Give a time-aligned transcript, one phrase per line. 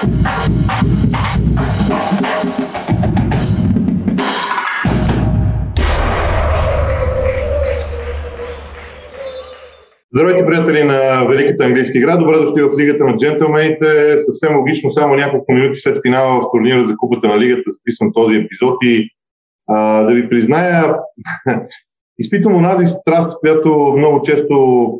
[0.00, 0.16] Здравейте,
[10.46, 12.16] приятели на Великата английска игра.
[12.16, 14.18] Добре дошли в Лигата на джентълмените.
[14.18, 18.36] Съвсем логично, само няколко минути след финала в турнира за Купата на Лигата записвам този
[18.36, 19.08] епизод и
[19.66, 20.96] а, да ви призная,
[22.18, 24.94] изпитвам онази страст, която много често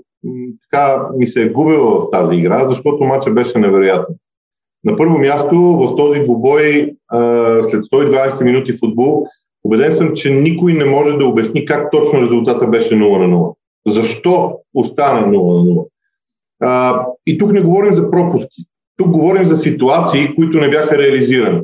[0.71, 4.15] така ми се е губила в тази игра, защото матча беше невероятен.
[4.85, 6.95] На първо място в този двубой
[7.63, 9.27] след 120 минути футбол,
[9.65, 13.55] убеден съм, че никой не може да обясни как точно резултата беше 0 на 0.
[13.87, 15.87] Защо остана 0 на 0?
[16.63, 18.65] А, и тук не говорим за пропуски.
[18.97, 21.61] Тук говорим за ситуации, които не бяха реализирани.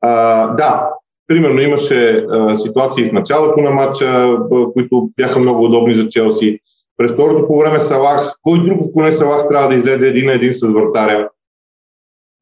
[0.00, 0.90] А, да,
[1.26, 4.36] примерно имаше а, ситуации в началото на матча,
[4.72, 6.58] които бяха много удобни за Челси.
[6.96, 10.52] През второто по време Салах, кой друг, ако Салах, трябва да излезе един на един
[10.52, 11.28] с вратаря,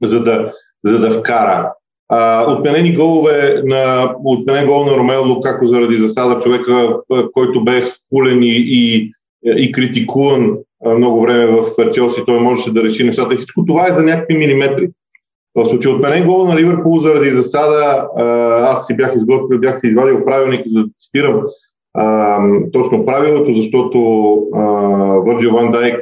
[0.02, 0.52] за да,
[0.84, 1.72] за да вкара.
[2.08, 6.96] А, отменени голове на, отменен гол на Ромео Лукако заради засада човека,
[7.32, 9.12] който бе хулен и, и,
[9.44, 10.56] и критикуван
[10.96, 13.34] много време в Челси, той можеше да реши нещата.
[13.34, 14.88] И всичко това е за някакви милиметри.
[15.54, 18.08] В случай отменен гол на Ливърпул заради засада,
[18.62, 21.42] аз си бях изготвил, бях си извадил правилник, за да цитирам
[21.94, 22.38] а,
[22.72, 23.98] точно правилото, защото
[25.32, 26.00] Върджил Ван Дайк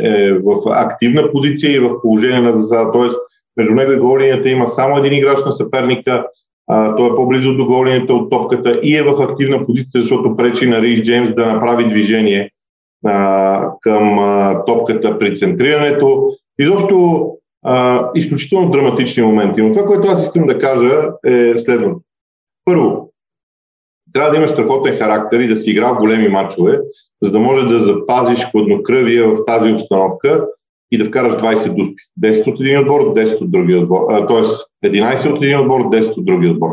[0.00, 2.92] е в активна позиция и в положение на засада.
[2.92, 3.18] Тоест,
[3.56, 6.26] между него и голинията има само един играч на съперника,
[6.68, 10.66] а, той е по-близо до голинията от топката и е в активна позиция, защото пречи
[10.66, 12.50] на Рейс Джеймс да направи движение
[13.06, 16.30] а, към а, топката при центрирането.
[16.58, 17.28] Изобщо
[17.64, 19.62] а, изключително драматични моменти.
[19.62, 22.00] Но това, което аз искам да кажа е следното.
[22.64, 23.10] Първо,
[24.14, 26.80] трябва да имаш страхотен характер и да си играл големи матчове,
[27.22, 30.46] за да може да запазиш хладнокръвие в тази обстановка
[30.92, 32.02] и да вкараш 20 дуспи.
[32.22, 34.26] 10 от един отбор, 10 от другия отбор.
[34.28, 36.70] Тоест 11 от един отбор, 10 от другия отбор.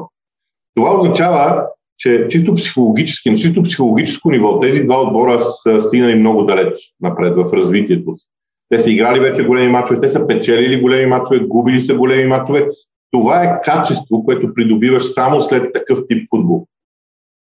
[0.75, 1.65] Това означава,
[1.97, 7.35] че чисто психологически, на чисто психологическо ниво тези два отбора са стигнали много далеч напред
[7.35, 8.25] в развитието си.
[8.69, 12.67] Те са играли вече големи мачове, те са печелили големи мачове, губили са големи мачове.
[13.11, 16.67] Това е качество, което придобиваш само след такъв тип футбол.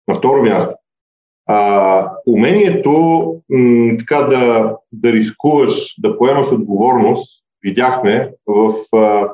[0.08, 0.74] На второ място,
[1.46, 2.90] а, умението
[3.50, 9.28] м, така да, да рискуваш, да поемаш отговорност, видяхме в, а,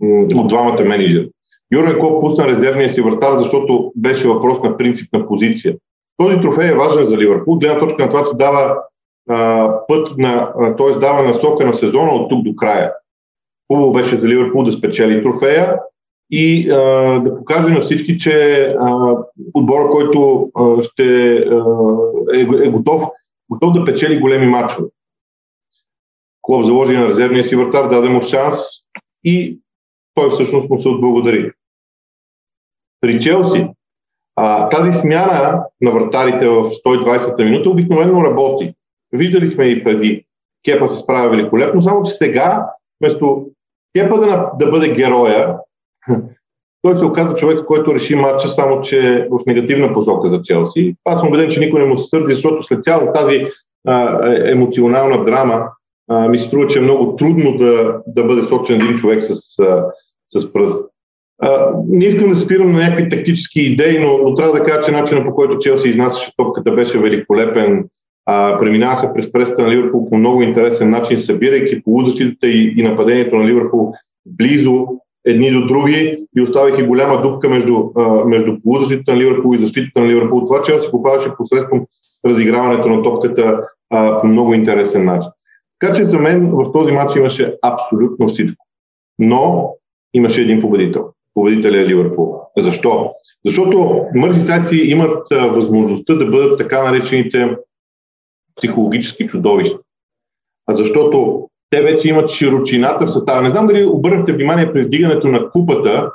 [0.00, 1.30] м, от двамата менеджери.
[1.72, 5.76] Юрен Клоп пусна резервния си вратар, защото беше въпрос на принципна позиция.
[6.16, 8.76] Този трофей е важен за Ливърпул, гледна точка на това, че дава
[9.30, 10.98] а, път на, т.е.
[10.98, 12.92] дава насока на сезона от тук до края.
[13.72, 15.78] Хубаво беше за Ливърпул да спечели трофея,
[16.30, 16.76] и а,
[17.20, 18.68] да покаже на всички, че
[19.54, 21.64] отбора, който а, ще а,
[22.34, 23.02] е, е готов,
[23.50, 24.88] готов да печели големи матчове.
[26.42, 28.58] Клуб заложи на резервния си вратар, даде му шанс
[29.24, 29.60] и
[30.14, 31.52] той всъщност му се отблагодари.
[33.00, 33.68] При Челси
[34.36, 38.74] а, тази смяна на вратарите в 120-та минута обикновено работи.
[39.12, 40.26] Виждали сме и преди.
[40.64, 42.66] Кепа се справя великолепно, само че сега,
[43.00, 43.46] вместо
[43.96, 45.56] Кепа да, да бъде героя,
[46.82, 50.96] той се оказа човек, който реши матча, само че в негативна посока за Челси.
[51.04, 53.46] Аз съм убеден, че никой не му се сърди, защото след цялата тази
[53.86, 55.68] а, емоционална драма
[56.10, 59.58] а, ми се струва, че е много трудно да, да бъде сочен един човек с,
[59.58, 59.84] а,
[60.28, 60.90] с пръст.
[61.42, 64.92] А, не искам да спирам на някакви тактически идеи, но, но трябва да кажа, че
[64.92, 67.88] начинът по който Челси изнасяше топката беше великолепен.
[68.26, 73.36] А, преминаваха през преста на Ливърпул по много интересен начин, събирайки полузащитата и, и нападението
[73.36, 73.92] на Ливърпул
[74.26, 74.86] близо
[75.24, 77.90] едни до други и оставяйки голяма дупка между,
[78.26, 80.40] между полузащитата на Ливърпул и защитата на Ливърпул.
[80.40, 81.86] Това че се попадаше посредством
[82.26, 85.30] разиграването на топката а, по много интересен начин.
[85.78, 88.66] Така че за мен в този матч имаше абсолютно всичко.
[89.18, 89.74] Но
[90.14, 91.08] имаше един победител.
[91.34, 92.40] Победителя е Ливърпул.
[92.58, 93.12] Защо?
[93.46, 97.56] Защото мързицаци имат а, възможността да бъдат така наречените
[98.56, 99.78] психологически чудовища.
[100.66, 103.42] А защото те вече имат широчината в състава.
[103.42, 106.10] Не знам дали обърнахте внимание при вдигането на купата,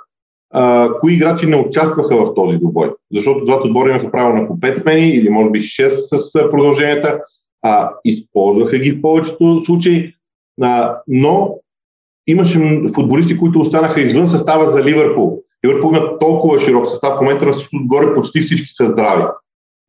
[0.53, 2.91] а, кои играчи не участваха в този добой.
[3.13, 7.19] Защото двата отбора имаха право на по 5 смени или може би 6 с продълженията.
[7.61, 10.13] А, използваха ги в повечето случаи.
[10.61, 11.55] А, но
[12.27, 15.41] имаше футболисти, които останаха извън състава за Ливърпул.
[15.65, 19.23] Ливърпул има толкова широк състав, в момента на всичко отгоре почти всички са здрави.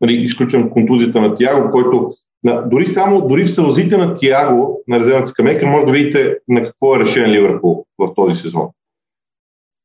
[0.01, 2.13] Нали, изключвам контузията на Тиаго, който
[2.45, 6.63] на, дори само дори в сълзите на Тиаго на резервната скамейка може да видите на
[6.65, 8.69] какво е решен Ливърпул в този сезон.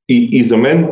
[0.10, 0.90] И, и за мен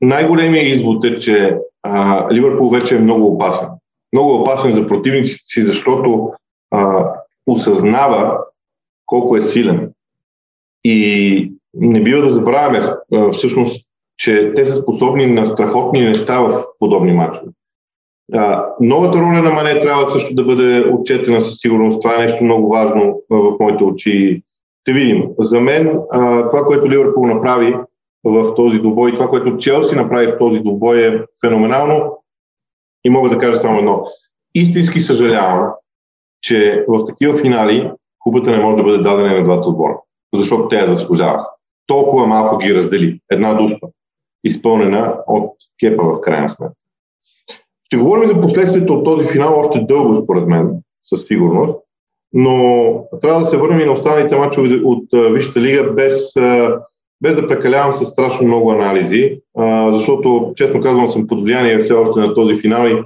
[0.00, 3.68] най-големият извод е, че а, Ливърпул вече е много опасен.
[4.12, 6.32] Много опасен за противниците си, защото
[6.70, 7.08] а,
[7.46, 8.38] осъзнава
[9.06, 9.92] колко е силен.
[10.84, 12.94] И не бива да забравяме
[13.32, 17.52] всъщност, че те са способни на страхотни неща в подобни матчове.
[18.80, 22.02] Новата роля на Мане трябва също да бъде отчетена със сигурност.
[22.02, 24.42] Това е нещо много важно в моите очи.
[24.80, 25.28] Ще видим.
[25.38, 26.00] За мен
[26.50, 27.76] това, което Ливърпул направи
[28.24, 32.18] в този добой, това, което Челси направи в този добой е феноменално.
[33.04, 34.06] И мога да кажа само едно.
[34.54, 35.70] Истински съжалявам,
[36.42, 39.98] че в такива финали купата не може да бъде дадена на двата отбора,
[40.34, 41.50] защото те я заслужаваха.
[41.86, 43.20] Толкова малко ги раздели.
[43.30, 43.86] Една дуспа,
[44.44, 46.74] изпълнена от кепа в крайна сметка.
[47.92, 50.70] Ще говорим за последствието от този финал още дълго, според мен,
[51.04, 51.78] със сигурност,
[52.32, 55.04] но трябва да се върнем и на останалите мачове от
[55.34, 56.32] Висшата лига без,
[57.20, 59.40] без да прекалявам с страшно много анализи,
[59.92, 63.02] защото, честно казвам, съм под влияние все още на този финал и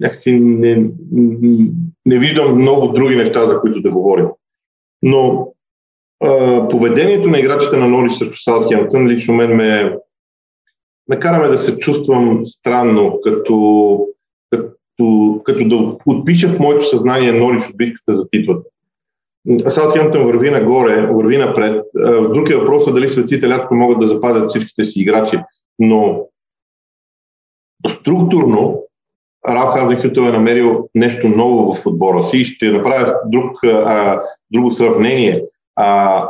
[0.00, 0.90] някакси не,
[2.06, 4.26] не виждам много други неща, за които да говорим.
[5.02, 5.52] Но
[6.70, 9.96] поведението на играчите на Норис срещу Саутхемптън лично мен ме
[11.08, 14.06] накараме да се чувствам странно, като,
[14.50, 18.68] като, като да отпиша в моето съзнание Норич от битката за титлата.
[19.68, 21.84] Саутхемптън върви нагоре, върви напред.
[22.32, 25.38] Друг е дали светите лятко могат да запазят всичките си играчи,
[25.78, 26.26] но
[27.88, 28.82] структурно
[29.48, 32.44] Ралф Хазенхютел е намерил нещо ново в отбора си.
[32.44, 35.44] Ще направя друг, а, друго сравнение.
[35.76, 36.28] А,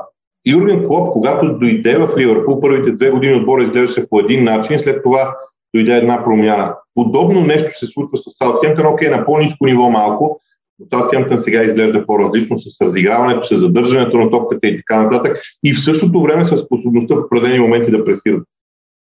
[0.48, 5.02] Юрген Клоп, когато дойде в Ливърпул, първите две години отбора изглеждаше по един начин, след
[5.02, 5.36] това
[5.74, 6.74] дойде една промяна.
[6.94, 10.40] Подобно нещо се случва с Саутхемптън, окей, на по-низко ниво малко,
[10.78, 15.74] но Саутхемптън сега изглежда по-различно с разиграването, с задържането на топката и така нататък и
[15.74, 18.42] в същото време с способността в определени моменти да пресират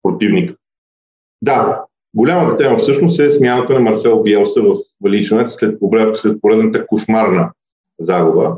[0.04, 0.56] противника.
[1.42, 1.82] Да,
[2.18, 5.78] Голямата тема всъщност е смяната на Марсел Биелса в Валичанец след,
[6.16, 7.52] след поредната кошмарна
[8.00, 8.56] загуба.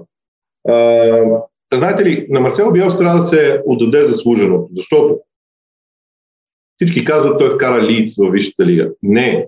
[1.73, 5.19] Знаете ли, на Марсел Биелс трябва да се отдаде заслуженото, защото
[6.75, 8.91] всички казват, той вкара Лиц в Висшата лига.
[9.03, 9.47] Не.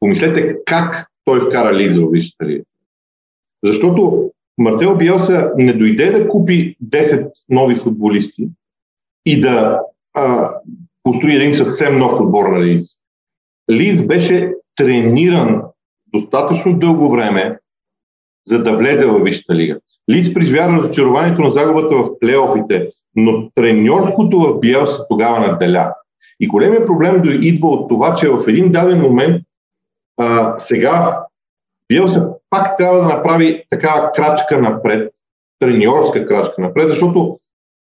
[0.00, 2.64] Помислете как той вкара Лиц в Висшата лига.
[3.64, 8.48] Защото Марсел Биелса не дойде да купи 10 нови футболисти
[9.26, 9.80] и да
[10.14, 10.54] а,
[11.02, 12.88] построи един съвсем нов отбор на Лиц.
[13.70, 15.62] Лиц беше трениран
[16.06, 17.58] достатъчно дълго време,
[18.46, 19.80] за да влезе в Висшата лига.
[20.10, 25.94] Лиц преживя разочарованието на загубата в плейофите, но треньорското в Биелса тогава наделя.
[26.40, 29.42] И големият проблем идва от това, че в един даден момент
[30.16, 31.20] а, сега
[31.88, 35.12] Биелса пак трябва да направи такава крачка напред,
[35.58, 37.38] треньорска крачка напред, защото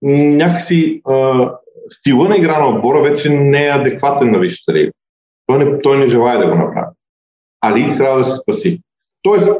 [0.02, 1.50] някакси а,
[1.90, 4.92] стила на игра на отбора вече не е адекватен на Висшата лига.
[5.46, 6.86] Той не, той не желая да го направи.
[7.60, 8.80] А Лидс трябва да се спаси.
[9.22, 9.50] Тоест,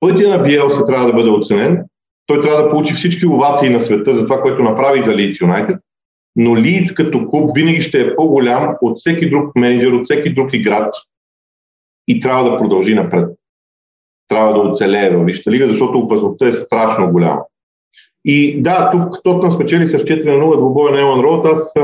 [0.00, 1.84] пътя на Биелса трябва да бъде оценен.
[2.30, 5.80] Той трябва да получи всички овации на света за това, което направи за Лидс Юнайтед.
[6.36, 10.52] Но Лидс като клуб винаги ще е по-голям от всеки друг менеджер, от всеки друг
[10.52, 10.94] играч
[12.08, 13.28] и трябва да продължи напред.
[14.28, 17.40] Трябва да оцелее във Висшата лига, защото опасността е страшно голяма.
[18.24, 21.46] И да, тук Тотнам спечели с 4 на 0 двубоя на Елан Роуд.
[21.46, 21.74] Аз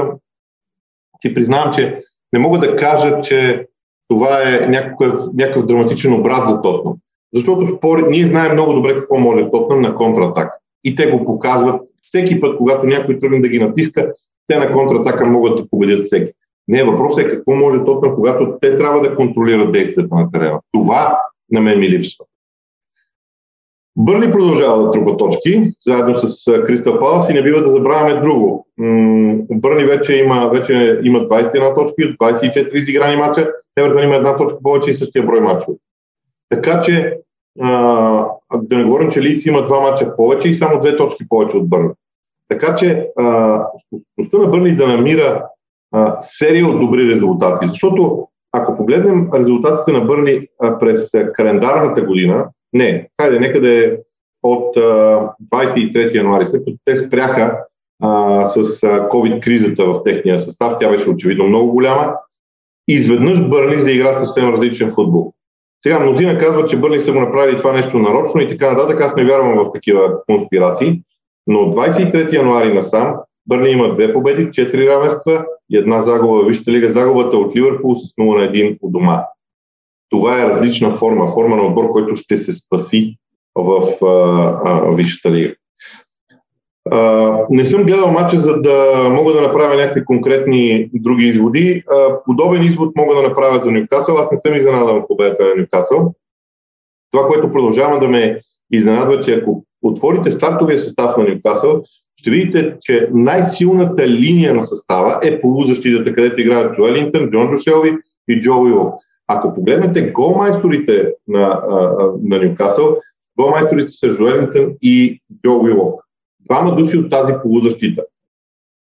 [1.21, 2.03] ти признавам, че
[2.33, 3.67] не мога да кажа, че
[4.09, 6.95] това е някакъв, някакъв драматичен обрат за Тотнам.
[7.35, 10.53] Защото спор, ние знаем много добре какво може Тотнам на контратак.
[10.85, 14.13] И те го показват всеки път, когато някой тръгне да ги натиска,
[14.47, 16.33] те на контратака могат да победят всеки.
[16.69, 20.61] Не, въпросът е какво може Тотнам, когато те трябва да контролират действията на терена.
[20.73, 21.19] Това
[21.51, 22.25] на мен ми липсва.
[23.99, 28.67] Бърли продължава да трупа точки, заедно с Кристал Палас и не бива да забравяме друго.
[29.51, 34.59] Бърни вече има, вече има 21 точки от 24 изиграни мача, Евертън има една точка
[34.63, 35.77] повече и същия брой мачове.
[36.49, 37.19] Така че
[37.61, 37.71] а,
[38.63, 41.69] да не говорим, че Лиц има два мача повече и само две точки повече от
[41.69, 41.91] Бърни.
[42.49, 43.09] Така че
[43.87, 45.47] способността на Бърни да намира
[45.93, 52.49] а, серия от добри резултати, защото ако погледнем резултатите на Бърни а, през календарната година,
[52.73, 53.97] не, хайде, е
[54.43, 54.81] от а,
[55.55, 57.59] 23 януари, след като те спряха
[58.03, 62.15] а, с COVID-кризата в техния състав, тя беше очевидно много голяма,
[62.89, 65.33] изведнъж Бърни заигра съвсем различен футбол.
[65.83, 69.01] Сега мнозина казват, че Бърни са го направили това нещо нарочно и така нататък.
[69.01, 71.03] Аз не вярвам в такива конспирации,
[71.47, 73.15] но от 23 януари насам
[73.47, 76.93] Бърни има две победи, четири равенства и една загуба в Висшата лига.
[76.93, 79.23] Загубата от Ливърпул с 0 на 1 у дома
[80.11, 83.17] това е различна форма, форма на отбор, който ще се спаси
[83.55, 83.83] в
[84.97, 85.55] Висшата лига.
[87.51, 91.83] Не съм гледал матча, за да мога да направя някакви конкретни други изводи.
[91.87, 94.17] Uh, подобен извод мога да направя за Нюкасъл.
[94.19, 96.15] Аз не съм изненадан от победата на Нюкасъл.
[97.11, 98.41] Това, което продължавам да ме
[98.73, 101.83] изненадва, че ако отворите стартовия състав на Нюкасъл,
[102.17, 107.97] ще видите, че най-силната линия на състава е полузащитата, където играят Джо Елинтън, Джон Джошелви
[108.29, 108.95] и Джо Уилок.
[109.29, 111.63] Ако погледнете голмайсторите на,
[112.23, 112.97] на Ньюкасъл,
[113.39, 116.06] голмайсторите са Джо Елинтън и Джо Уилок.
[116.47, 118.03] Двама души от тази полузащита.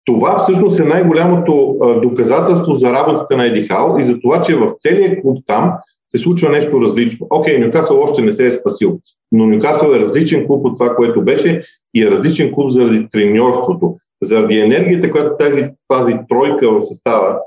[0.05, 4.75] Това всъщност е най-голямото доказателство за работата на Еди Хал и за това, че в
[4.79, 5.73] целия клуб там
[6.11, 7.27] се случва нещо различно.
[7.31, 9.01] Окей, Нюкасъл още не се е спасил,
[9.33, 11.65] но Нюкасъл е различен клуб от това, което беше
[11.95, 17.39] и е различен клуб заради треньорството, заради енергията, която тази, тази тройка в състава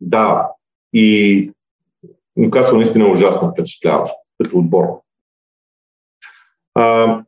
[0.00, 0.46] дава.
[0.92, 1.50] И
[2.36, 4.84] Нюкасъл наистина е ужасно впечатляващ като отбор.
[6.74, 7.18] А,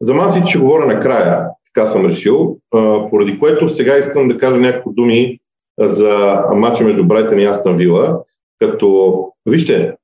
[0.00, 2.58] за Ман ще говоря накрая, така съм решил,
[3.10, 5.38] поради което сега искам да кажа няколко думи
[5.78, 8.22] за матча между Брайтън и Астан Вила,
[8.58, 9.96] като, вижте,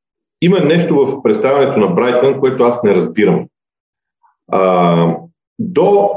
[0.43, 3.47] има нещо в представянето на Брайтън, което аз не разбирам.
[4.53, 5.17] А,
[5.59, 6.11] до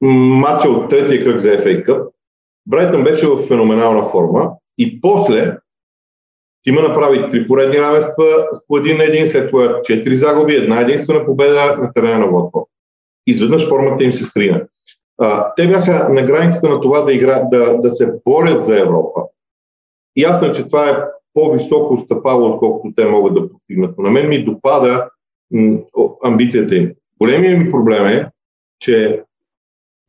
[0.00, 2.08] матча от третия кръг за FA Cup,
[2.66, 5.58] Брайтън беше в феноменална форма и после
[6.66, 11.24] Тима направи три поредни равенства по един на един, след това четири загуби, една единствена
[11.26, 12.64] победа на терена на Лотфорд.
[13.26, 14.62] Изведнъж формата им се срина.
[15.18, 19.20] А, те бяха на границата на това да, игра, да, да се борят за Европа.
[20.16, 20.96] Ясно е, че това е
[21.34, 23.98] по-високо стъпало, отколкото те могат да постигнат.
[23.98, 25.08] На мен ми допада
[25.50, 25.78] м-
[26.24, 26.92] амбицията им.
[27.20, 28.30] Големият ми проблем е,
[28.80, 29.22] че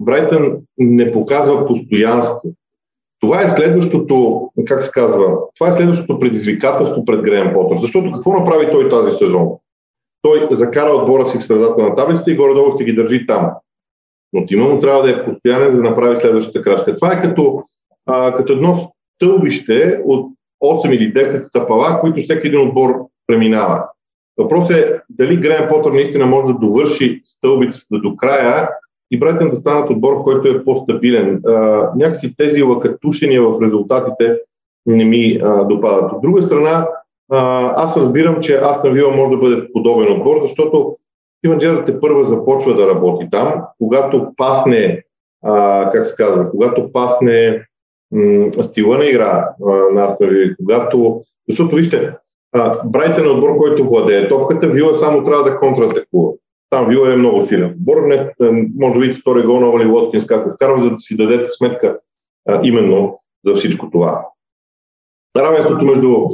[0.01, 2.53] Брайтън не показва постоянство.
[3.19, 7.77] Това е следващото, как се казва, това е следващото предизвикателство пред Греем Потър.
[7.77, 9.49] Защото какво направи той тази сезон?
[10.21, 13.51] Той закара отбора си в средата на таблицата и горе-долу ще ги държи там.
[14.33, 16.95] Но тима му трябва да е постоянен, за да направи следващата крачка.
[16.95, 17.63] Това е като,
[18.05, 20.31] а, като едно стълбище от
[20.63, 22.95] 8 или 10 стъпала, които всеки един отбор
[23.27, 23.83] преминава.
[24.37, 28.69] Въпросът е дали Греем Потър наистина може да довърши стълбицата до края
[29.11, 31.41] и Брайтън да станат отбор, който е по-стабилен.
[31.95, 34.39] Някакси тези лакатушения в резултатите
[34.85, 36.11] не ми а, допадат.
[36.11, 36.87] От друга страна,
[37.31, 40.97] а, аз разбирам, че Астън Вила може да бъде подобен отбор, защото
[41.37, 45.03] Стивен Джерард е първа започва да работи там, когато пасне,
[45.43, 47.65] а, как се казва, когато пасне
[48.11, 52.13] м- стила на игра а, на Астън Вила, когато, защото вижте,
[52.85, 56.31] Брайтън е отбор, който владее топката, Вила само трябва да контратакува.
[56.69, 57.97] Там Вила е много силен отбор.
[58.07, 58.31] Не, е,
[58.79, 61.99] може да видите втори гол на Оли Лоткинс как вкарва, за да си дадете сметка
[62.49, 64.25] а, именно за всичко това.
[65.37, 66.27] Равенството между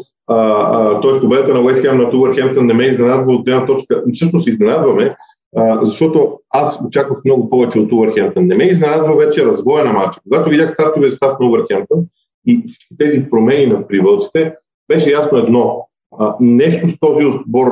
[1.02, 1.22] т.е.
[1.22, 4.04] победата на Уест Хем на Увърхемптън не ме изненадва от една точка.
[4.14, 5.16] Всъщност изненадваме,
[5.56, 8.48] а, защото аз очаквах много повече от Увърхемптън.
[8.48, 10.22] Не ме изненадва вече развоя на матча.
[10.24, 12.00] Когато видях стартовия състав на Увърхемптън
[12.48, 12.64] и
[13.00, 14.56] тези промени на привълците,
[14.88, 15.88] беше ясно едно.
[16.20, 17.72] А, нещо с този отбор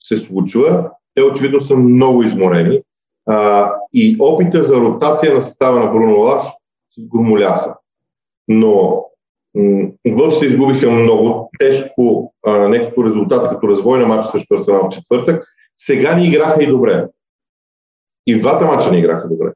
[0.00, 2.80] се случва те очевидно са много изморени.
[3.26, 6.42] А, и опита за ротация на състава на Бруно Лаш
[6.90, 7.74] с громоляса.
[8.48, 9.04] Но
[10.16, 14.94] Вълците изгубиха много тежко а, не като резултат, като развой на матча срещу Арсенал в
[14.94, 15.44] четвъртък.
[15.76, 17.06] Сега ни играха и добре.
[18.26, 19.52] И в двата матча ни играха добре.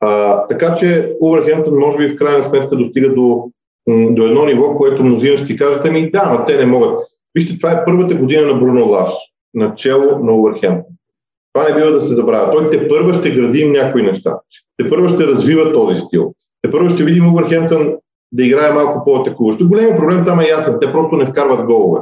[0.00, 3.50] А, така че Увърхемптън може би в крайна сметка достига до,
[3.88, 7.00] до едно ниво, което мнозина ще кажете ми, да, но те не могат.
[7.34, 9.10] Вижте, това е първата година на Бруно Лаш
[9.54, 10.94] начало на Увърхемптън.
[11.52, 12.52] Това не бива да се забравя.
[12.52, 14.38] Той те първа ще гради някои неща.
[14.76, 16.34] Те първа ще развива този стил.
[16.62, 17.96] Те първа ще видим Увърхемптън
[18.32, 19.68] да играе малко по-атакуващо.
[19.68, 20.78] Големият проблем там е ясен.
[20.80, 22.00] Те просто не вкарват голове.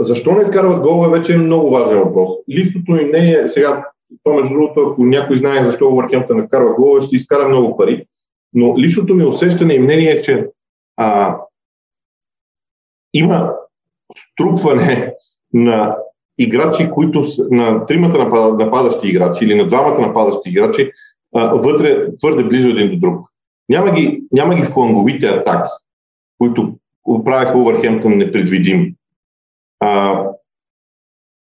[0.00, 2.28] Защо не вкарват голове, вече е много важен въпрос.
[2.50, 3.84] Личното ми не е сега,
[4.22, 8.06] то между другото, ако някой знае защо Увърхемптън не вкарва голове, ще изкара много пари.
[8.54, 10.46] Но личното ми усещане и мнение е, че
[10.96, 11.36] а,
[13.14, 13.52] има
[14.16, 15.14] струпване
[15.52, 15.96] на
[16.38, 18.18] играчи, които на тримата
[18.58, 20.92] нападащи играчи или на двамата нападащи играчи
[21.34, 23.28] а, вътре твърде близо един до друг.
[23.68, 25.70] Няма ги, няма ги фланговите атаки,
[26.38, 26.74] които
[27.24, 28.94] правиха Увърхемптън непредвидим.
[29.80, 30.22] А,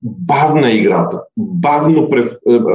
[0.03, 1.23] бавна играта.
[1.37, 2.09] Бавно,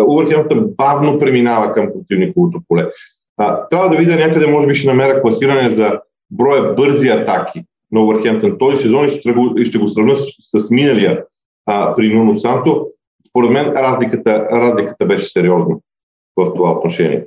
[0.09, 2.89] Увърхемптън бавно преминава към противниковото поле.
[3.37, 8.01] А, трябва да видя някъде, може би ще намеря класиране за броя бързи атаки на
[8.01, 9.35] Увърхемптън този сезон и ще,
[9.65, 10.25] ще го сравня с,
[10.61, 11.25] с миналия
[11.67, 12.89] а, при Нуно Санто,
[13.29, 15.77] според мен разликата, разликата беше сериозна
[16.37, 17.27] в това отношение.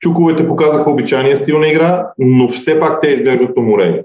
[0.00, 4.02] Чуковете показаха обичайния стил на игра, но все пак те изглеждат уморени.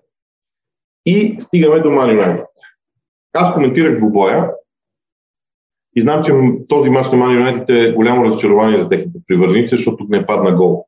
[1.06, 2.46] И стигаме до Мани Юнайтед.
[3.34, 4.51] Аз коментирах двубоя
[5.96, 6.34] и знам, че
[6.68, 10.86] този мач на Мани Юнайтед е голямо разочарование за техните привърженици, защото не падна гол.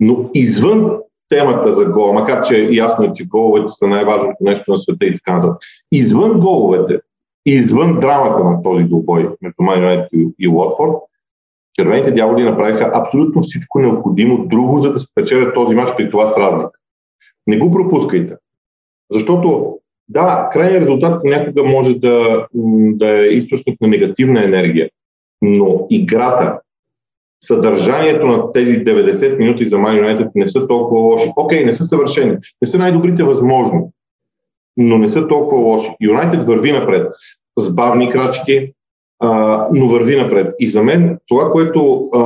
[0.00, 4.78] Но извън темата за гол, макар че ясно е, че головете са най-важното нещо на
[4.78, 5.56] света и така нататък.
[5.92, 7.00] Извън головете,
[7.46, 10.06] извън драмата на този двубой между Ман
[10.38, 10.92] и, Уотфорд,
[11.74, 16.36] червените дяволи направиха абсолютно всичко необходимо друго, за да спечелят този матч при това с
[16.36, 16.70] разлика.
[17.46, 18.34] Не го пропускайте.
[19.10, 22.46] Защото, да, крайният резултат понякога може да,
[22.92, 24.90] да е източник на негативна енергия,
[25.42, 26.60] но играта,
[27.44, 31.32] съдържанието на тези 90 минути за Man United не са толкова лоши.
[31.36, 33.80] Окей, не са съвършени, не са най-добрите възможни,
[34.76, 35.96] но не са толкова лоши.
[36.00, 37.12] Юнайтед върви напред
[37.58, 38.72] с бавни крачки,
[39.20, 40.54] а, но върви напред.
[40.58, 42.22] И за мен това, което а,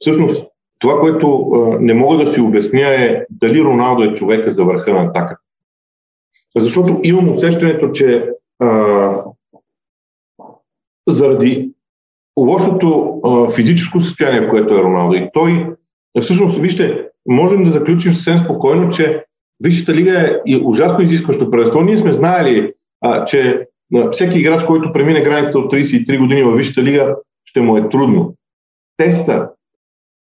[0.00, 0.46] всъщност
[0.78, 4.92] това, което а, не мога да си обясня е дали Роналдо е човека за върха
[4.92, 5.38] на атака.
[6.56, 9.22] Защото имам усещането, че а,
[11.08, 11.70] заради
[12.38, 15.66] лошото а, физическо състояние, което е Роналдо, и той,
[16.22, 19.25] всъщност, вижте, можем да заключим съвсем спокойно, че
[19.60, 21.80] Висшата лига е ужасно изискващо първенство.
[21.80, 23.66] Ние сме знаели, а, че
[24.12, 28.34] всеки играч, който премине границата от 33 години във Висшата лига, ще му е трудно.
[28.96, 29.50] Теста,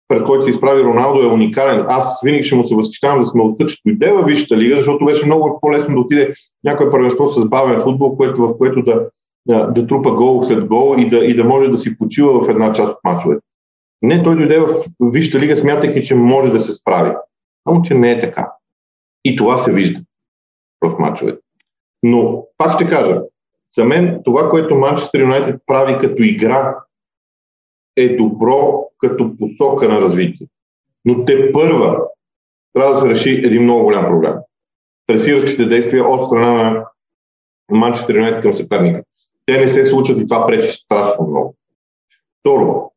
[0.07, 1.85] пред който се изправи Роналдо, е уникален.
[1.87, 5.25] Аз винаги ще му се възхищавам за смелостта, че дойде във Висшата лига, защото беше
[5.25, 9.07] много по-лесно да отиде някое първенство с бавен футбол, което, в което да,
[9.45, 12.49] да, да трупа гол след гол и да, и да може да си почива в
[12.49, 13.41] една част от мачовете.
[14.01, 14.67] Не, той дойде в
[15.01, 17.11] Висшата лига, смятайки, че може да се справи.
[17.67, 18.51] Само, че не е така.
[19.23, 20.01] И това се вижда
[20.81, 21.41] в мачовете.
[22.03, 23.21] Но, пак ще кажа,
[23.75, 26.75] за мен това, което Манчестър Юнайтед прави като игра,
[27.97, 30.47] е добро като посока на развитие.
[31.05, 32.07] Но те първа
[32.73, 34.33] трябва да се реши един много голям проблем.
[35.07, 36.85] Тресиращите действия от страна на
[37.69, 39.03] Манчестър Юнайтед към съперника.
[39.45, 41.55] Те не се случват и това пречи страшно много.
[42.39, 42.91] Второ,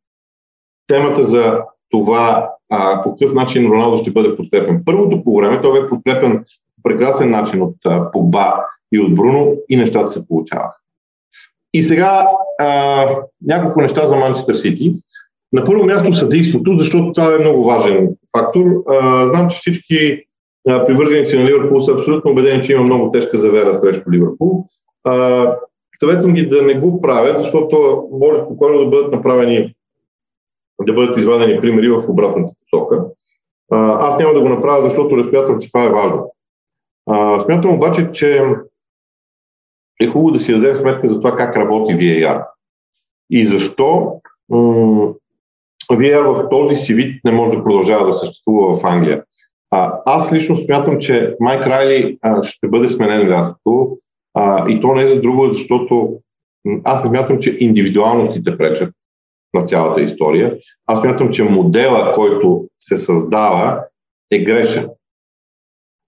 [0.86, 4.82] темата за това а, по какъв начин Роналдо ще бъде подкрепен.
[4.84, 6.44] Първото по време той бе подкрепен
[6.76, 10.76] по прекрасен начин от а, Погба и от Бруно и нещата се получаваха.
[11.74, 12.28] И сега
[12.58, 13.06] а,
[13.46, 14.92] няколко неща за Манчестър Сити.
[15.52, 18.64] На първо място съдейството, защото това е много важен фактор.
[18.88, 20.24] А, знам, че всички
[20.68, 24.66] а, привърженици на Ливърпул са абсолютно убедени, че има много тежка завера срещу Ливърпул.
[26.00, 29.74] Съветвам ги да не го правят, защото може спокойно да бъдат направени
[30.82, 33.04] да бъдат извадени примери в обратната посока.
[33.70, 36.34] Аз няма да го направя, защото разпятвам, че това е важно.
[37.06, 38.42] А, смятам обаче, че
[40.00, 42.46] е хубаво да си дадем сметка за това как работи VAR.
[43.30, 45.12] И защо м-
[45.92, 49.24] VAR в този си вид не може да продължава да съществува в Англия.
[49.70, 53.98] А, аз лично смятам, че Майк Райли а, ще бъде сменен лятото
[54.68, 56.18] и то не е за друго, защото
[56.84, 58.94] аз не смятам, че индивидуалностите пречат
[59.54, 60.56] на цялата история.
[60.86, 63.84] Аз смятам, че модела, който се създава,
[64.30, 64.88] е грешен.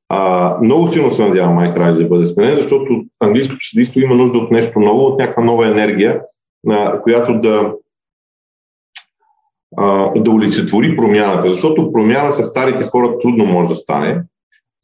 [0.09, 4.39] А, много силно се надявам Майк Райли да бъде сменен, защото английското съдийство има нужда
[4.39, 6.21] от нещо ново, от някаква нова енергия,
[6.71, 7.73] а, която да,
[9.77, 11.53] а, да олицетвори промяната.
[11.53, 14.23] Защото промяна с старите хора трудно може да стане.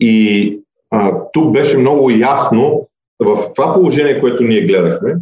[0.01, 0.59] И
[0.91, 5.17] а, тук беше много ясно в това положение, което ние гледахме,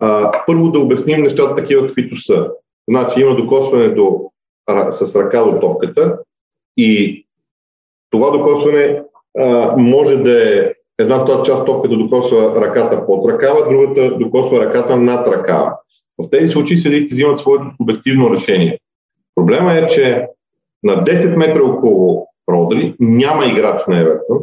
[0.00, 2.50] а, първо да обясним нещата такива, каквито са.
[2.88, 4.30] Значи има докосване до,
[4.90, 6.18] с ръка до топката
[6.76, 7.22] и
[8.10, 9.02] това докосване
[9.38, 15.28] а, може да е една част топката докосва ръката под ръкава, другата докосва ръката над
[15.28, 15.72] ръкава.
[16.18, 18.78] В тези случаи съдите взимат своето субективно решение.
[19.34, 20.26] Проблема е, че
[20.82, 24.38] на 10 метра около Родри няма играч на Евертон,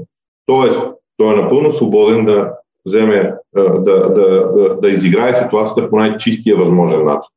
[0.47, 0.91] т.е.
[1.17, 2.53] той е напълно свободен да
[2.85, 7.29] вземе, да, да, да, да изиграе ситуацията по най-чистия възможен начин.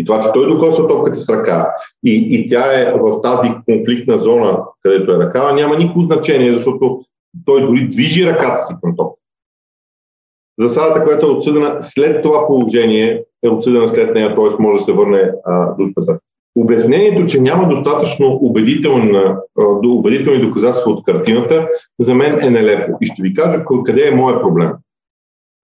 [0.00, 4.18] И това, че той докосва топката с ръка и, и тя е в тази конфликтна
[4.18, 7.00] зона, където е ръка, няма никакво значение, защото
[7.44, 9.20] той дори движи ръката си към топката.
[10.58, 14.62] Засадата, която е отсъдена след това положение, е отсъдена след нея, т.е.
[14.62, 16.18] може да се върне а, душката.
[16.56, 22.92] Обяснението, че няма достатъчно убедителни доказателства от картината, за мен е нелепо.
[23.00, 24.70] И ще ви кажа къде е моят проблем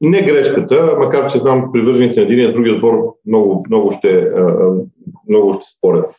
[0.00, 4.30] не грешката, макар че знам привържените на един и другия отбор много, много, ще,
[5.28, 6.14] много ще спорят.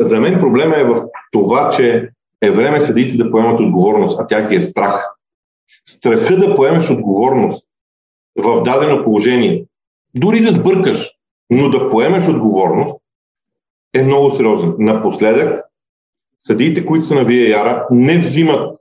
[0.00, 2.10] За мен проблема е в това, че
[2.42, 5.04] е време съдите да поемат отговорност, а тя ги е страх.
[5.84, 7.64] Страха да поемеш отговорност
[8.36, 9.64] в дадено положение,
[10.14, 11.10] дори да сбъркаш,
[11.50, 13.00] но да поемеш отговорност,
[13.94, 14.74] е много сериозен.
[14.78, 15.64] Напоследък,
[16.40, 18.80] съдиите, които са на VAR, не взимат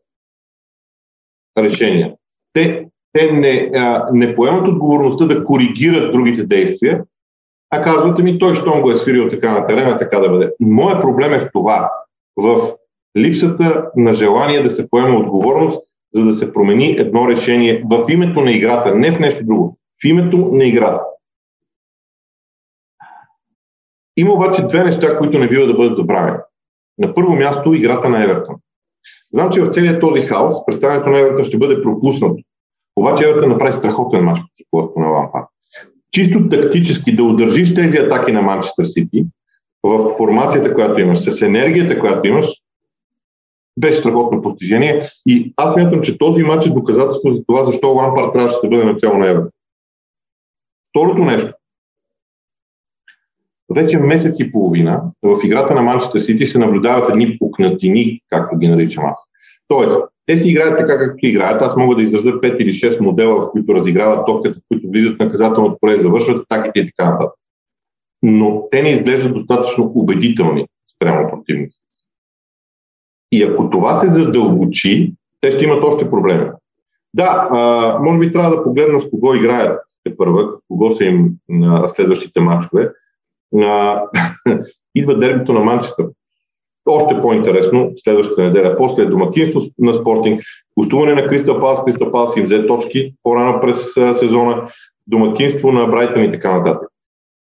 [1.57, 2.15] решения.
[2.53, 2.86] Те
[3.17, 7.03] те не, а, не поемат отговорността да коригират другите действия,
[7.69, 10.51] а казват ми, той щом го е свирил така на терена, така да бъде.
[10.59, 11.91] Моя проблем е в това,
[12.35, 12.73] в
[13.17, 18.41] липсата на желание да се поема отговорност, за да се промени едно решение в името
[18.41, 21.01] на играта, не в нещо друго, в името на играта.
[24.17, 26.37] Има обаче две неща, които не бива да бъдат забравени.
[26.97, 28.55] На първо място играта на Евертон.
[29.33, 32.37] Знам, че в целият този хаос представянето на Евертон ще бъде пропуснато.
[32.97, 34.39] Обаче Евертон направи страхотен матч
[34.71, 35.45] против на Лампард.
[36.11, 39.25] Чисто тактически да удържиш тези атаки на Манчестър Сити
[39.83, 42.45] в формацията, която имаш, с енергията, която имаш,
[43.79, 45.07] беше страхотно постижение.
[45.25, 48.83] И аз мятам, че този матч е доказателство за това, защо Лампард трябваше да бъде
[48.83, 49.51] на цяло на Евертон.
[50.89, 51.53] Второто нещо.
[53.75, 58.67] Вече месец и половина в играта на Манчестър Сити се наблюдават едни пукнатини, както ги
[58.67, 59.29] наричам аз.
[59.67, 61.61] Тоест, те си играят така, както играят.
[61.61, 65.15] Аз мога да изразя 5 или 6 модела, в които разиграват топката, в които влизат
[65.15, 67.33] в наказателното поле, завършват атаките и така нататък.
[68.23, 71.85] Но те не изглеждат достатъчно убедителни спрямо противниците.
[73.31, 76.49] И ако това се задълбочи, те ще имат още проблеми.
[77.13, 81.29] Да, а, може би трябва да погледнем с кого играят те първа, кого са им
[81.49, 82.91] на следващите матчове.
[83.55, 84.03] А,
[84.95, 86.05] идва дербито на Манчестър.
[86.87, 90.41] Още по-интересно, следващата неделя, после домакинство на Спортинг,
[90.77, 94.69] гостуване на Кристал Палас, Кристал Палас им взе точки по-рано през сезона,
[95.07, 96.89] домакинство на Брайтън и така нататък.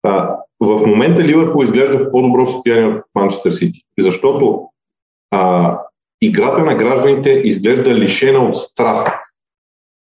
[0.03, 4.69] А, в момента Ливърпул изглежда в по-добро състояние от Манчестър Сити, защото
[5.31, 5.79] а,
[6.21, 9.09] играта на гражданите изглежда лишена от страст,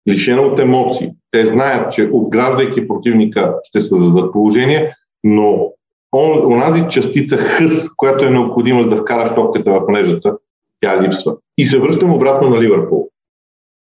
[0.09, 1.11] лишена от емоции.
[1.31, 4.93] Те знаят, че обграждайки противника ще се дадат положение,
[5.23, 5.71] но
[6.11, 10.37] он, онази частица хъс, която е необходима за да вкараш топката в мрежата,
[10.81, 11.37] тя липсва.
[11.57, 13.09] И се връщам обратно на Ливърпул,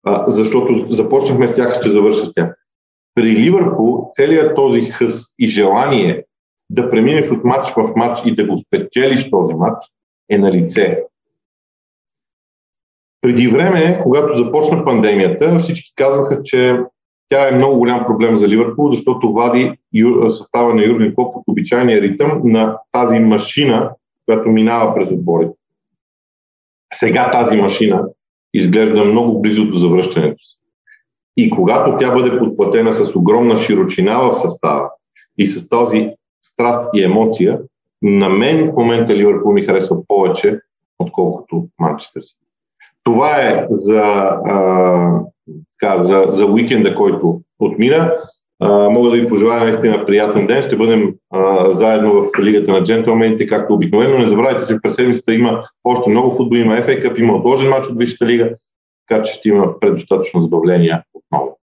[0.04, 2.56] а, защото започнахме с тях, ще завърша с тях.
[3.14, 6.24] При Ливърпул целият този хъс и желание
[6.70, 9.86] да преминеш от матч в матч и да го спечелиш този матч
[10.30, 11.02] е на лице.
[13.20, 16.80] Преди време, когато започна пандемията, всички казваха, че
[17.28, 19.72] тя е много голям проблем за Ливърпул, защото вади
[20.28, 23.90] състава на Юрген Клоп от обичайния ритъм на тази машина,
[24.26, 25.54] която минава през отборите.
[26.94, 28.02] Сега тази машина
[28.54, 30.58] изглежда много близо до завръщането си.
[31.36, 34.90] И когато тя бъде подплатена с огромна широчина в състава
[35.38, 36.10] и с този
[36.42, 37.58] страст и емоция,
[38.02, 40.60] на мен в момента Ливърпул ми харесва повече,
[40.98, 42.36] отколкото Манчестър си.
[43.06, 44.02] Това е за,
[44.44, 48.14] а, за, за уикенда, който отмина.
[48.60, 50.62] А, мога да ви пожелая наистина приятен ден.
[50.62, 54.18] Ще бъдем а, заедно в Лигата на джентлмените, както обикновено.
[54.18, 57.86] Не забравяйте, че през седмицата има още много футбол, има FA Cup, има отложен матч
[57.86, 58.50] от Висшата лига,
[59.08, 61.58] така че ще има предостатъчно забавления отново.